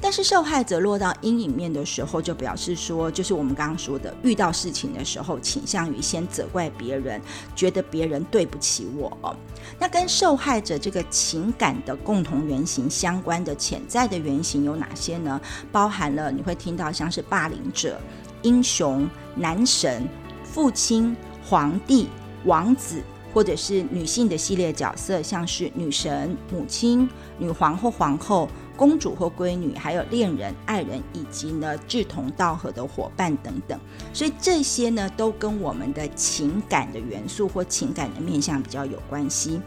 [0.01, 7.21] 但是受害者落到阴影面的时候，就表示说，就是我们刚刚说的，遇到事情的时候，倾向于先责怪别人，
[7.55, 9.37] 觉得别人对不起我。
[9.79, 15.41] 那跟受害者这个情感的共同原型相关的潜在的原型有哪些呢？
[15.71, 18.01] 包含了你会听到像是霸凌者、
[18.43, 20.09] 英雄、男神。
[20.51, 22.09] 父亲、皇帝、
[22.47, 23.03] 王子，
[23.35, 28.49] 或者是女性的系列角色，像是女神、母亲、女皇或皇后。
[28.79, 33.77] 公主或闺女，还有恋人、爱人，以及呢志同道合的伙伴等等，
[34.13, 39.61] 所以这些呢都跟我们的情感的元素或情感的面相比较有关系。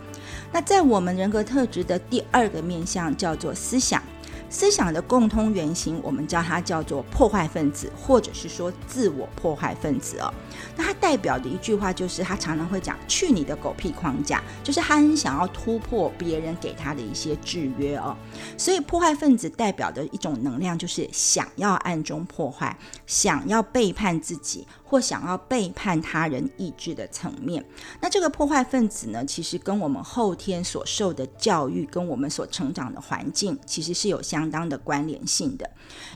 [0.53, 4.01] 那在我们人格特质的第二个面相叫做思想。
[4.51, 10.31] 思想的共通原型，我们叫它叫做破坏分子，或者是说自我破坏分子哦。
[10.75, 18.15] 那它代表的一句话就是，他常常会讲“去你的狗屁框架”，就是他很想要突破别人给他的一些制约哦。
[18.57, 24.67] 所以破坏分子代表的一种能量，就是想要暗中破坏，想要背叛自己。
[24.83, 27.65] 或想要背叛他人意志的层面，
[28.01, 35.69] 那这个破坏分子呢，其实跟我们后天所受的教育，跟我们所成长的环境，其实是有相相当的关联性的。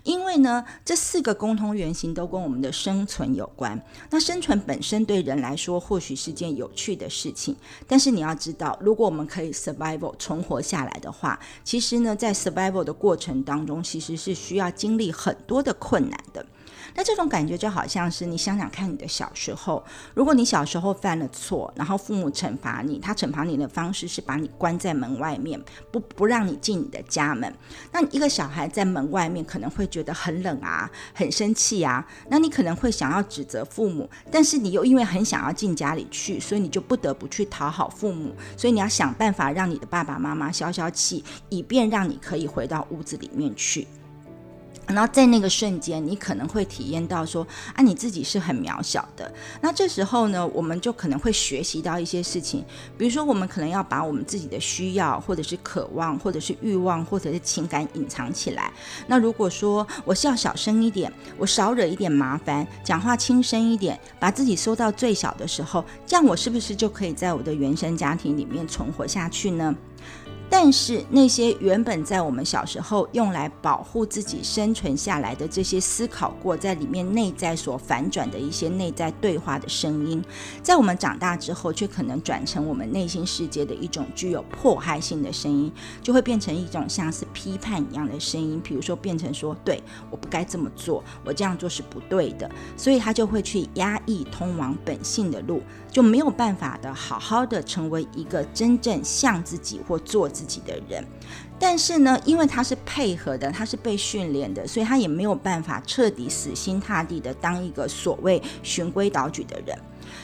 [0.03, 3.79] 因为呢，这四个共通原型都跟我们的生存有关。
[4.09, 7.55] 那生存本身对人来说，或许是件有趣的事情，
[7.87, 16.45] 但是你要知道，如果我们可以 survival 存活下来的话，其实呢，在 survival 的过程当中，其实是需要经历很多的困难的。
[16.95, 27.53] 那这种感觉就好像是你想想看，你的小时候，如果你小时候犯了错，然后父母惩罚你，他惩罚你的方式是把你关在门外面，不不让你进你的家门。
[27.91, 32.05] 那一个小孩在门外面可能会觉得很冷啊，很生气啊。
[32.29, 38.33] 那你可能会想要指责父母，但是你又因为很想要进家里去，所以你就不得不去讨好父母。
[38.55, 43.85] 所以你要想办法让你的爸爸妈妈消消气，以便让你可以回到屋子里面去。
[44.87, 49.31] 然后在那个瞬间，你可能会体验到说啊，你自己是很渺小的。
[49.61, 52.63] 那这时候呢，我们就可能会学习到一些事情，
[52.97, 58.71] 比如说我们可能要把我们自己的需要，或者是渴望，或者是欲望，或者是情感隐藏起来。
[59.07, 69.75] 那如果说我是要小声一点，我少惹一点麻烦，讲话轻声一点，把自己缩到最小的时候，这样我是不是就可以在我的原生家庭里面存活下去呢？
[70.49, 80.23] 但是那些原本在我们小时候用来保护自己生存下来的这些思考过，在里面内在所反转的一些内在对话的声音，
[80.63, 88.61] 在我们长大之后，却可能转成我们内心世界的一种具有迫害性的声音，就会变成一种像是批判一样的声音。
[88.63, 95.61] 比如说，变成说：“对，我不该这么做，我这样做是不对的。”所以他就会去压抑通往本性的路，
[95.95, 100.25] 就没有办法的好好的成为一个真正像自己或做。
[100.27, 101.01] 自己的人，
[101.57, 109.77] 但是呢，因为他是配合的，他是被训练的，所以他也没有办法彻底死心塌地的当一个所谓循规蹈矩的人，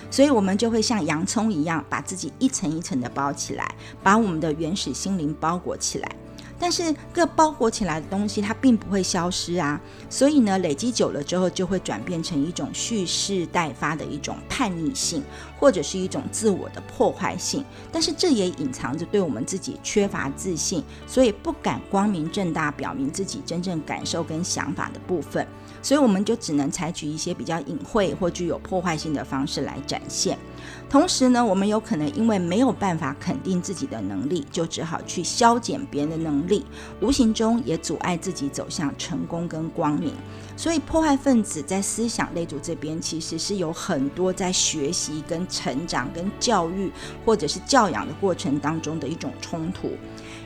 [0.09, 6.11] 所以我们就会像洋葱一样，把自己一层一层的包起来，把我们的原始心灵包裹起来。
[6.61, 15.23] 但是各包裹起来的东西，它并不会消失啊，所以呢，累积久了之后，就会转变成一种蓄势待发的一种叛逆性，
[15.59, 17.65] 或者是一种自我的破坏性。
[17.91, 25.45] 但是这也隐藏着对我们自己缺乏自信，所以不敢光明正大表明自己真正感受跟想法的部分。
[25.81, 30.37] 所以我们就只能采取一些比较隐晦或具有破坏性的方式来展现。
[30.91, 36.65] 同时呢，我们有可能因为没有办法肯定自己的能力，就只好去消减别人的能力，
[36.99, 40.13] 无形中也阻碍自己走向成功跟光明。
[40.57, 46.91] 所以，破坏分子在思想类组这边，其实是有很多在学习、跟成长、跟教育
[47.25, 49.91] 或者是教养的过程当中的一种冲突。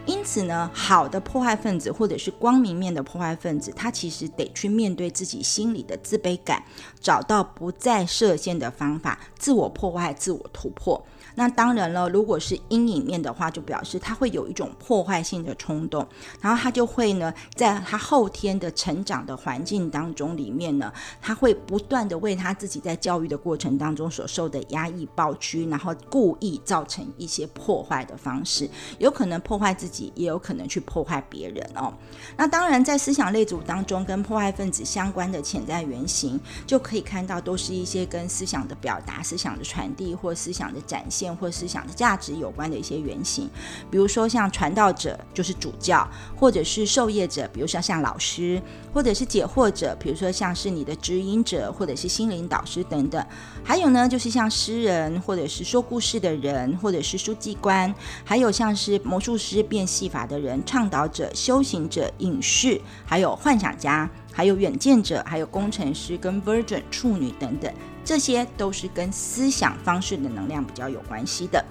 [0.06, 6.64] 因此呢，好的破坏分子或者是光明面的破坏分子，他其实得去面对自己心里的自卑感，
[7.02, 11.04] 找到不再设限的方法，自我破坏、自我突破。
[11.36, 16.08] 那当然了，如果是阴影面的话，就表示他会有一种破坏性的冲动，
[16.42, 31.94] 然后他就会呢，在他后天的成长的环境当中里面呢，他会不断的为他自己在教育的过程当中所受的压抑暴屈，然后故意造成一些破坏的方式，有可能破坏自己，也有可能去破坏别人哦。
[32.38, 41.25] 那当然，在思想类组当中，跟破坏分子相关的潜在原型，就可以看到都是一些跟思想的表达、思想的传递或思想的展现。
[41.34, 43.50] 或思想的价值有关的一些原型，
[43.90, 48.62] 比如说像传道者就是主教，或者是受业者，比如说像老师，
[48.94, 53.26] 或者是解惑者，比如说像是你的指引者，或者是心灵导师等等。
[53.64, 57.94] 还有呢，就是像诗人，或者是说故事的人，或者是书记官，
[58.24, 67.72] 还有像是魔术师变戏法的人，倡导者、修行者、隐士，还有幻想家，还有远见者，还有工程师跟 Virgin 处女等等。
[68.06, 71.66] 这些都是跟思想方式的能量比较有关系的。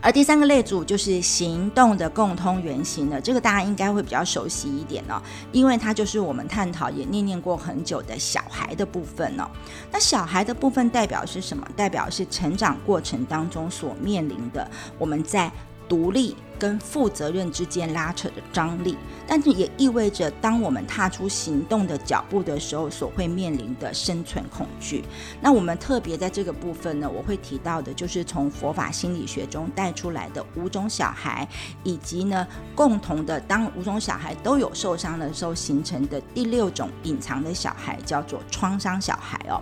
[0.00, 9.48] 而第三个类组就是行动的共通原型了，这个大家应该会比较熟悉一点哦，因为它就是我们探讨也念念过很久的小孩的部分哦。
[9.92, 11.66] 那小孩的部分代表是什么？
[11.76, 15.52] 代表是成长过程当中所面临的我们在。
[15.86, 16.34] 独立
[16.64, 18.96] 跟负责任之间拉扯的张力，
[19.26, 25.04] 但是也意味着，当我们踏出行动的脚步的时候，所会面临的生存恐惧。
[25.42, 31.46] 那我们特别在这个部分呢，我会提到的，就是从佛法心理学中带出来的五种小孩，
[31.82, 39.60] 以及呢共同的，当五种小孩都有受伤的时候形成的第六种隐藏的小孩，叫做创伤小孩哦。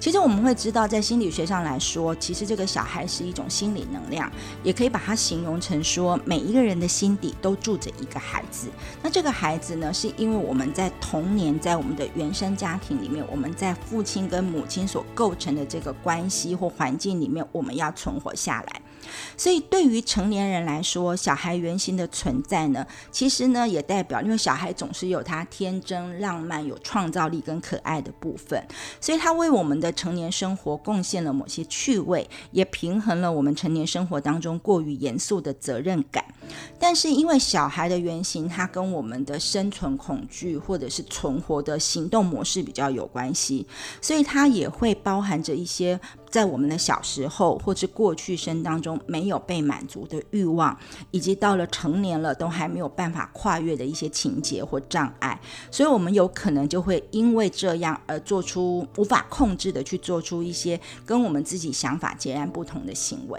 [0.00, 4.28] 其实我们会知道，在心理学上来说，其实这个小孩是一种心理能量，
[4.64, 8.68] 也可以把它形容成说，每一个人的心底都住着一个孩子。
[9.02, 18.80] 那这个孩子呢，是因为我们在童年，在我们的原生家庭里面，我们在父亲跟母亲所构成的这个关系或环境里面，我们要存活下来。
[19.36, 28.62] 所以，对于成年人来说，小孩原型的存在呢，其实呢，也代表，因为小孩总是有他天真、浪漫、有创造力跟可爱的部分，
[29.00, 36.24] 所以他为我们的成年生活贡献了某些趣味，也平衡了我们成年生活当中过于严肃的责任感。
[36.78, 43.66] 但是，因为小孩的原型，它跟我们的生存恐惧或者是存活的行动模式比较有关系，
[44.00, 45.98] 所以它也会包含着一些。
[46.32, 50.74] 在我们的小时候或是过去生当中没有被满足的欲望，
[51.10, 55.38] 以及到了成年了都还没有办法跨越的一些情节或障碍，
[55.70, 63.38] 所以我们有可能就会因为这样而做出无法控制的去做出一些跟我们自己想法截然不同的行为。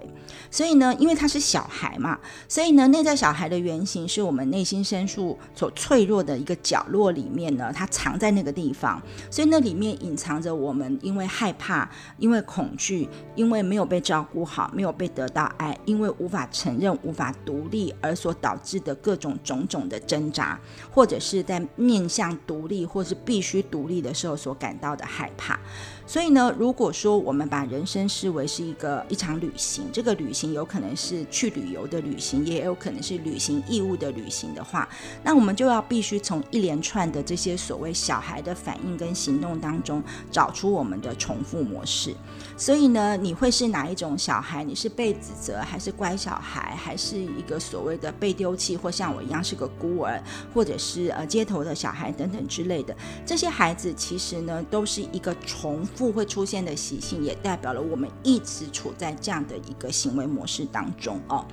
[0.52, 11.90] 所以呢，因为他是小孩嘛，所以呢，内在小孩的原型是我们内心深处所脆弱的一个角落里面呢，它藏在那个地方，所以那里面隐藏着我们因为害怕、
[12.20, 12.70] 因为恐。
[12.76, 20.60] 惧，去因为没有被照顾好，没有被得到爱，因为无法承认、无法独立而所导致的各种种种的挣扎，
[20.92, 25.58] 或者是在面向独立或是必须独立的时候所感到的害怕。
[26.06, 34.86] 所以呢，如果说我们把人生视为是一个一场旅行，这个旅行有可能是去旅游的旅行，也有可能是履行义务的旅行的话，
[35.24, 42.14] 那我们就要必须从一连串的这些所谓小孩的反应跟行动当中，找出我们的重复模式。
[42.58, 44.64] 所以呢，你会是哪一种小孩？
[44.64, 50.22] 你是被指责，还是乖小孩，还是一个所谓的被丢弃，或像我一样是个孤儿，
[50.54, 52.96] 或者是呃街头的小孩等等之类的？
[53.26, 55.84] 这些孩子其实呢，都是一个重。
[55.96, 61.46] 复会出现的习性，也代表了我们一直处在这样的一个行为模式当中哦。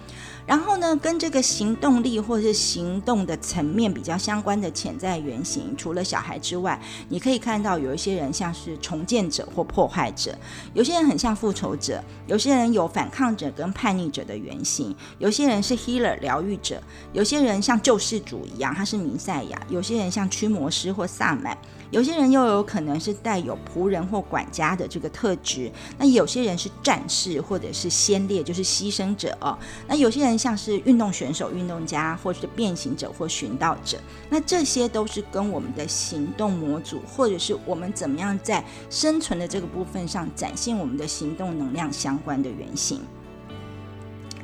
[0.50, 6.76] 然后呢，跟这个行动力或是行动的层面比较相关的潜在原型，除了小孩之外，
[7.08, 10.36] 你可以看到有一些人像是重建者或破坏者，
[10.74, 16.82] 有些人很像复仇者，有些人有反抗者跟叛逆者的原型，有些人是 healer 疗愈者，
[17.12, 21.56] 有些人像救世主一样，他是弥赛亚，有些人像驱魔师或萨满。
[21.90, 29.58] 有些人又有可能是带有仆人或管家的这个特质，那有些人是战士或者是先烈，就是牺牲者哦。
[29.88, 43.00] 那有些人像是运动选手、运动家，或者是变形者或寻道者，那这些都是跟我们的行动模组，或者是我们怎么样在生存的这个部分上展现我们的行动能量相关的原型。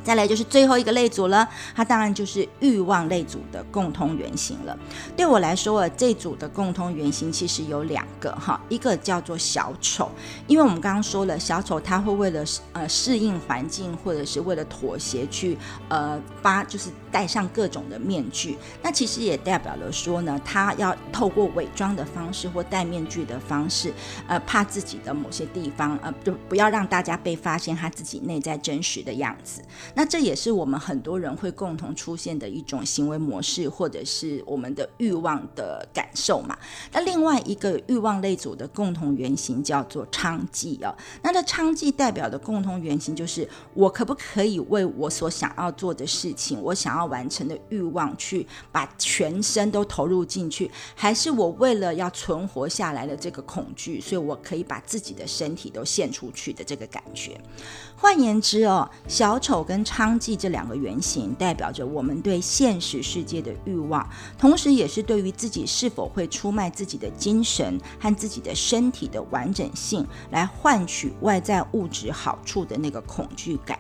[0.07, 4.79] 再来就是最后一个类组了，它当然就是欲望类组的共通原型了。
[5.17, 10.09] 对我来说啊，这组的共通原型其实有两个哈，一个叫做小丑，
[10.47, 18.57] 因为我们刚刚说了，小丑他会为了呃适应环境，或者是为了妥协去呃发就是戴上各种的面具。
[18.81, 23.93] 那其实也代表了说呢，他要透过伪装的方式或戴面具的方式，
[24.29, 29.61] 呃，怕自己的某些地方呃就不要让大家被发现他自己内在真实的样子。
[29.97, 36.55] 那这也是我们很多人会共同出现的一种行为模式，或者是我们的欲望的感受嘛。
[36.93, 40.95] 那另外一个欲望类组的共同原型叫做娼妓哦。
[41.23, 57.41] 那这娼妓代表的共同原型就是，我可不可以为我所想要做的事情，我想要完成的欲望，去把全身都投入进去，还是我为了要存活下来的这个恐惧，所以我可以把自己的身体都献出去的这个感觉。
[57.99, 64.07] 换言之哦，小丑跟娼妓这两个原型，代表着我们对现实世界的欲望，
[64.39, 73.79] 同时也是对于自己是否会出卖自己的精神和自己的身体的完整性，来换取外在物质好处的那个恐惧感。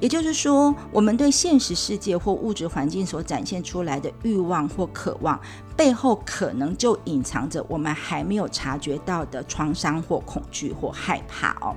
[0.00, 5.40] 也就是说，我们对现实世界或物质环境所展现出来的欲望或渴望。
[5.74, 11.74] 背后可能就隐藏着我们还没有察觉到的创伤或恐惧或害怕哦。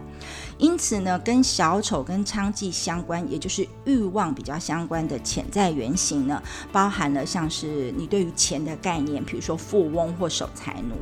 [0.57, 6.41] 因此呢，跟小丑跟娼妓相关，也就是欲望比较相关的潜在原型呢，
[6.71, 10.95] 包含了像是你对于钱的概念，比如说富翁或守财奴，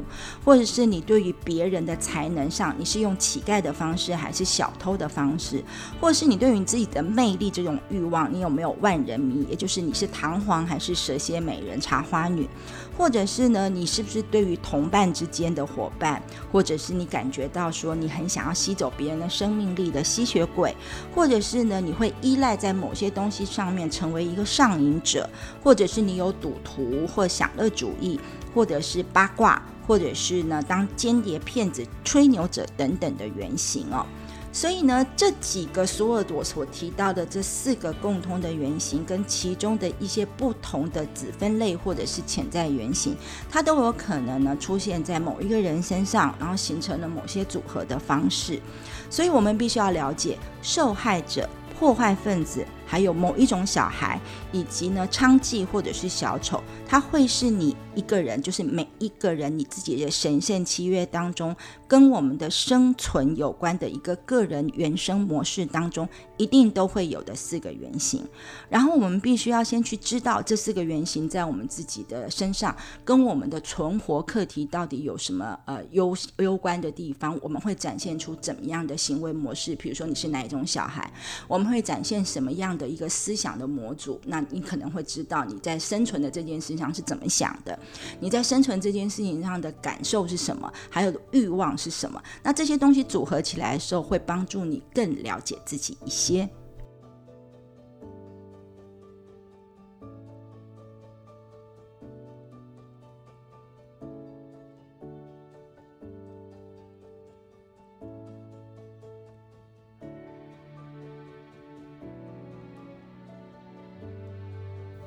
[0.43, 5.63] 或者是你对于别人的才能上，你是用乞丐的方式还是小偷的方式，
[6.01, 12.49] 或者是你对于你自己的魅力这种欲望，你有没有万人迷，也就是你是堂皇还是蛇蝎美人、茶花女，
[12.97, 16.21] 或者是呢，你是不是对于同伴之间的伙伴，
[16.51, 20.75] 或者是你感觉到说你很想要吸走别人的生命力的吸血鬼，
[21.13, 25.29] 或者是呢，你会依赖在某些东西上面成为一个上瘾者，
[25.63, 28.19] 或者是你有赌徒或享乐主义，
[28.53, 34.05] 或者是八卦，或者是呢当间谍、骗子、吹牛者等等的原型哦。
[34.53, 43.17] 所以呢，这几个索尔朵所提到的这四个共通的原型，跟其中的一些不同的子分类或者是潜在原型，
[43.49, 48.61] 它都有可能呢出现在某一个人身上，然后形成了某些组合的方式。
[49.09, 52.63] 所以我们必须要了解受害者、破坏分子。
[52.93, 54.21] 还有某一种小孩，
[54.51, 61.55] 以及呢娼妓或者是小丑，他会是你一个人，就是每一个人你自己的神圣契约当中，
[61.87, 68.23] 跟我们的生存有关的一个个人原生模式当中，一定都会有的四个原型。
[68.69, 79.75] 然后我们必须要先去知道这四个原型在我们自己的身上，跟我们的存活课题到底有什么呃攸攸关的地方，我们会展现出怎么样的行为模式？
[79.77, 81.11] 比如说你是哪一种小孩，
[81.47, 82.82] 我们会展现什么样的？
[82.83, 87.79] 的一个思想的模组，那你可能会知道你在生存的这件事上是怎么想的，
[88.19, 92.21] 你在生存这件事情上的感受是什么，还有欲望是什么。
[92.43, 96.49] 那这些东西组合起来的时候，会帮助你更了解自己一些。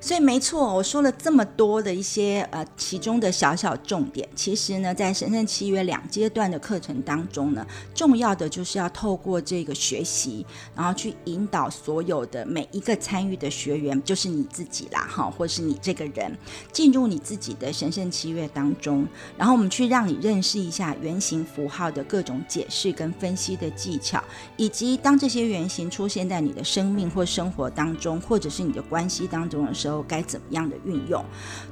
[0.07, 10.47] 所以没错，我说了这么多的一些呃其中的小小重点，其实呢，在神圣契约两阶段的课程当中呢，重要的就是要透过这个学习，
[10.77, 16.33] 然后去引导所有的每一个参与的学员，就是你自己啦，哈，或是你这个人，
[16.71, 19.05] 进入你自己的神圣契约当中，
[19.37, 24.23] 然后我们去让你认识一下原型符号的各种解释跟分析的技巧，
[24.57, 29.96] 以及当这些原型出现在你的生命或生活当中，或者是你的关系当中的时候。
[30.03, 31.25] 该怎么样的运用？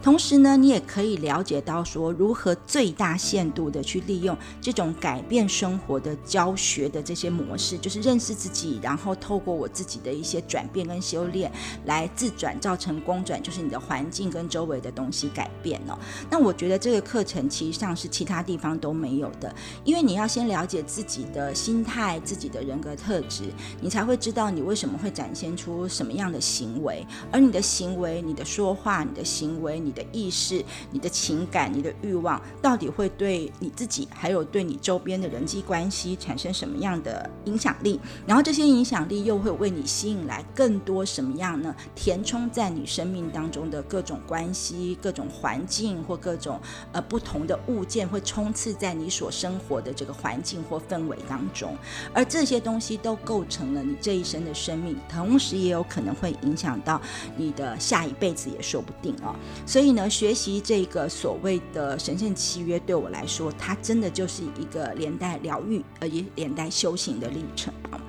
[0.02, 11.50] 同时呢，你也可以了解到说，如何最大限度的去利用这种改变生活的教学的这些模式，就是认识自己，然后透过我自己的一些转变跟修炼，
[11.86, 15.98] 来自转造成公转，就是你的环境跟周围的东西改变哦。
[16.30, 19.54] 那我觉得这个课程其实上是其他地方都没有的，
[19.84, 23.44] 因为你要先了解自己的心态、自己的人格特质，
[23.80, 28.13] 你才会知道你为什么会展现出什么样的行为，而你的行为。
[28.20, 37.98] 你的说话、你的行为、你的意识、你的情感、你的欲望，到底会对你自己，还有对你周边的人际关系产生什么样的影响力？
[38.26, 41.74] 然后这些影响力又会为你吸引来更多什么样呢？
[41.94, 46.60] 填充在你生命当中的各种关系、各种环境或各种
[46.92, 51.76] 呃不同的物件，会冲刺在你所生活的这个环境或氛围当中。
[52.12, 57.00] 而这些东西都构成了你这一生的生命，同时也有可能会影响到
[57.36, 58.03] 你的下。
[58.04, 59.34] 一辈子也说不定哦，
[59.66, 68.00] 所以呢，学习这个所谓的神圣契约，对我来说，它真的就是一个连带疗愈，而也连带修行的历程啊。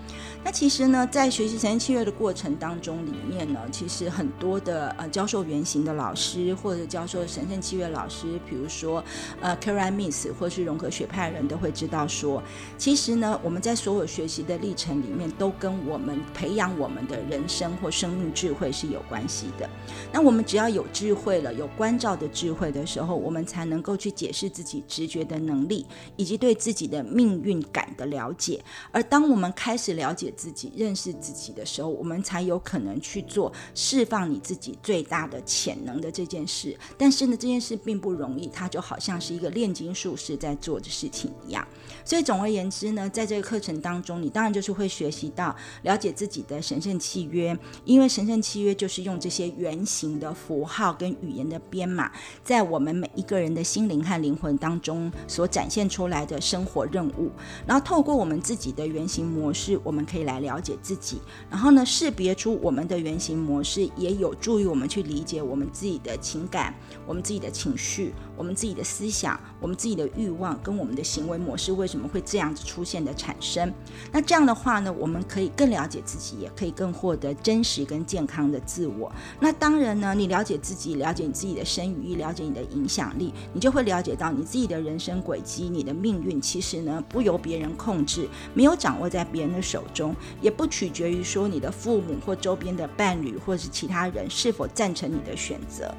[0.46, 9.04] 那其实呢，在学习神圣契约的过程当中，里面呢，其实很多的呃教授原型的老师，或者教授神圣契约老师，比如说
[9.42, 12.44] 呃 Karan Miss 或是融合学派人都会知道说，
[12.78, 19.68] 其实呢，我们在所有学习的历程里面，都跟我们培养我们的人生或生命智慧是有关系的。
[20.14, 25.88] 那我们只要有智慧了，有关照的智慧的时候，我们才能够去解释自己直觉的能力，
[26.18, 28.64] 以及对自己的命运感的了解。
[28.92, 36.78] 而当我们开始了解，自己认识自己的时候，我们才有可能去做释放你自己最大的潜能的这件事。
[36.98, 41.66] 但是呢，这件事并不容易，它就好像是一个炼金术士在做的事情一样。
[42.04, 52.12] 所以总而言之呢，在这个课程当中，你当然就是会学习到了解自己的神圣契约，因为神圣契约就是用这些圆形的符号跟语言的编码，
[52.44, 57.32] 在我们每一个人的心灵和灵魂当中所展现出来的生活任务。
[57.66, 60.25] 然后透过我们自己的原型模式，我们可以。
[60.26, 66.74] 来了解自己，然后呢，识别出我们的原型模式，也有助于我们去理解我们自己的情感、
[67.08, 73.74] 我们自己的情绪、我们自己的思想、我们自己的欲望跟我们的行为模式为什么会这样子出现的产生。
[74.12, 79.10] 那这样的话呢，我们可以更了解自己，也可以更获得真实跟健康的自我。
[79.40, 90.05] 那当然呢，你了解自己，了解你自己的生与意，了解你的影响力，你就会了解到你自己的人生轨迹，你的命运其实呢不由别人控制，没有掌握在别人的手中，
[90.42, 95.96] 也不取决于说你的父母或周边的伴侣或是其他人是否赞成你的选择。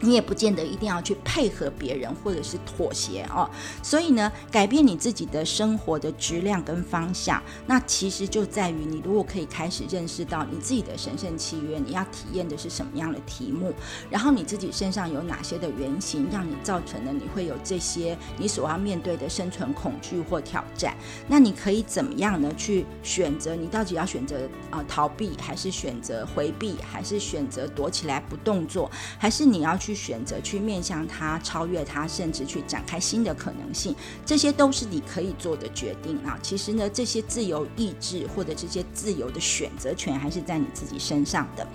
[0.00, 3.48] 你也不见得一定要去配合别人或者是妥协哦，
[3.82, 13.74] 所以呢，改变你自己的生活的质量跟方向，那其实就在于你如果可以开始认识到你自己的神圣契约，你要体验的是什么样的题目，
[14.08, 20.96] 然后你自己身上有哪些的原型，让你造成了你会有这些你所要面对的生存恐惧或挑战，
[21.28, 22.50] 那你可以怎么样呢？
[22.56, 29.89] 去选择你到底要选择啊逃避，还是选择回避，还是选择躲起来不动作，还是你要去？
[29.90, 33.92] 去选择去面向它，超越它，甚至去展开新的可能性，
[34.24, 36.38] 这些都是你可以做的决定啊。
[36.40, 41.66] 其实呢，这些自由意志或者这些自由的选择权还是在你自己身上的。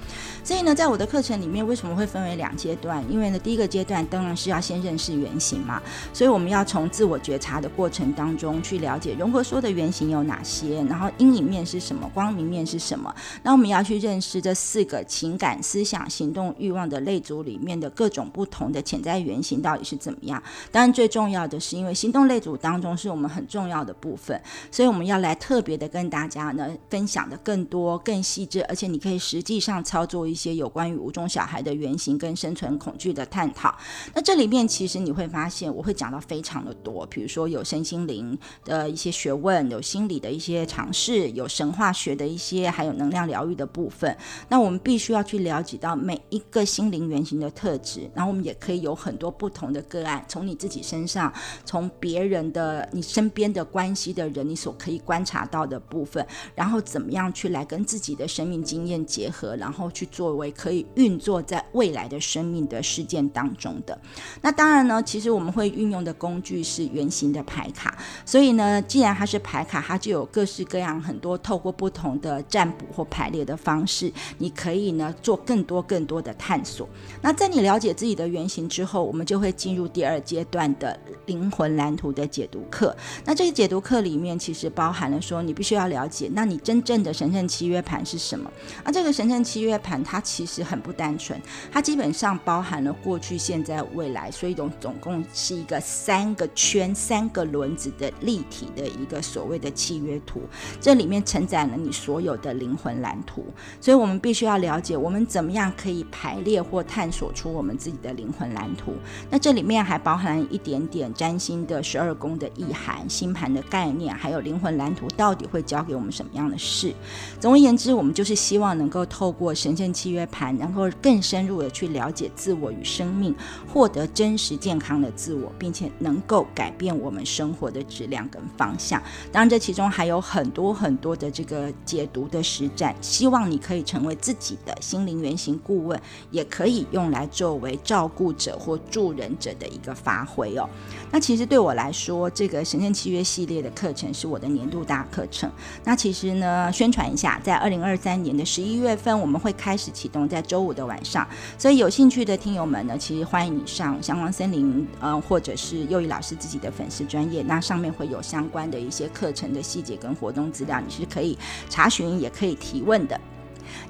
[0.46, 3.04] 所以呢，在我的课程里面，为什么会分为两阶段？
[3.12, 5.82] 因为呢，第一个阶段当然是要先认识原型嘛，
[6.14, 13.14] 所以我们要从自我觉察的过程当中去了解融合说的原型有哪些，然后阴影面是什么，光明面是什么。
[13.44, 18.05] 那我们要去认识这四个情感、思想、行动、欲望的类组里面的各。
[18.06, 20.42] 各种不同的潜在原型到底是怎么样？
[20.72, 24.40] 当然，最重要的是，因为行动类组当中是我们很重要的部分，
[24.70, 33.76] 所以我们要来特别的跟大家呢分享的更多、更细致，而且你可以实际上操作一些有关于五种小孩的原型跟生存恐惧的探讨。
[34.14, 44.16] 那这里面其实你会发现，我会讲到非常的多，比如说有身心灵的一些学问，有心理的一些尝试，有神话学的一些，还有能量疗愈的部分。
[44.48, 47.95] 那我们必须要去了解到每一个心灵原型的特质。
[48.14, 51.32] 然后我们也可以有很多不同的个案，从你自己身上，
[51.64, 63.98] 从别人的、你身边的关系的人，你所可以观察到的部分，然后怎么样去来跟自己的生命经验结合，然后去作为可以运作在未来的生命的事件当中的。
[64.42, 76.88] 那当然呢，其实我们会运用的工具是圆形的牌卡，所以呢，既然它是牌卡，它就有各式各样很多透过不同的占卜或排列的方式，你可以呢做更多更多的探索。
[77.22, 77.85] 那在你了解。
[77.86, 82.96] 解自己的原型之后，我们就会进入第二阶段的灵魂蓝图的解读课。
[83.24, 88.52] 那这个解读课里面，其实包含了说，你必须要了解，那你真正的神圣契约盘是什么？
[88.84, 91.40] 那这个神圣契约盘，它其实很不单纯，
[91.72, 100.42] 它基本上包含了过去、现在、未来，所以总总共是一个三个圈、三个轮子的立体的一个所谓的契约图。
[100.82, 103.46] 这里面承载了你所有的灵魂蓝图，
[103.80, 107.76] 所以我们必须要了解，我们怎么样可以排列或探索出我我们。
[107.86, 108.94] 自己的灵魂蓝图，
[109.30, 116.94] 那这里面还包含一点点占星的十二宫的意涵、星盘的概念，还有灵魂蓝图到底会教给我们什么样的事。
[117.40, 123.36] 总而言之，我们就是希望能够透过神圣契约盘，能够更深入的去了解自我与生命，
[123.68, 129.02] 获得真实健康的自我，并且能够改变我们生活的质量跟方向。
[129.32, 136.00] 当然，这其中还有很多很多的这个解读的实战，希望你可以成为自己的心灵原型顾问，
[136.32, 137.80] 也可以用来做为。
[137.84, 140.68] 照顾者或助人者的一个发挥哦。
[141.12, 145.50] 那其实对我来说，这个神圣契约系列的课程是我的年度大课程。
[145.84, 151.28] 那其实呢，宣传一下，在二零二三年的十一月份，我们会开始启动，在周五的晚上。
[151.58, 161.38] 所以有兴趣的听友们呢，其实欢迎你上相关森林，嗯，或者是幼仪老师自己的粉丝专业，那上面会有相关的一些课程的细节跟活动资料，你是可以
[161.70, 163.20] 查询，也可以提问的。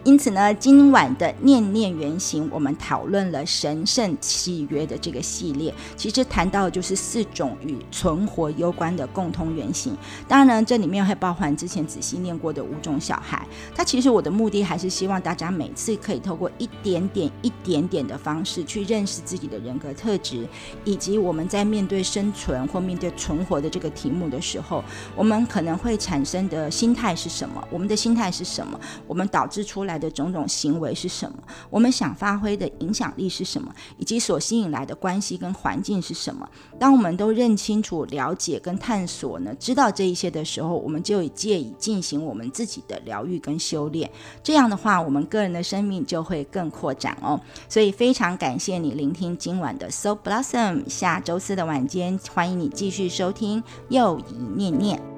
[0.05, 5.73] 因此呢，今晚的念念原型，我们讨论了神圣契约的这个系列。
[5.97, 9.97] 其实谈到的就是四种与存活有关的共通原型。
[10.27, 13.47] 当然呢，这里面会包含之前仔细念过的五种小孩。
[13.73, 20.47] 它其实我的目的还是希望大家每次可以透过一点点、一点点的方式去认识自己的人格特质，
[20.83, 24.83] 以及我们在面对生存或面对存活的这个题目的时候，
[25.15, 27.67] 我们可能会产生的心态是什么？
[27.71, 28.79] 我们的心态是什么？
[29.07, 31.37] 我们导致出来的种种行为是什么？
[31.69, 33.73] 我们想发挥的影响力是什么？
[33.97, 36.47] 以及所吸引来的关系跟环境是什么？
[36.79, 44.09] 当我们都认清楚、了解跟探索呢，知道这一些的时候，我们就以借以进行我们自己的疗愈跟修炼。
[44.43, 47.39] 这样的话，我们个人的生命就会更扩展哦。
[47.69, 50.89] 所以非常感谢你聆听今晚的 So Blossom。
[50.89, 55.14] 下周四的晚间，欢迎你继续收听又一念念。